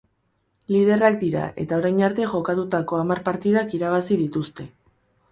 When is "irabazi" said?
3.81-4.17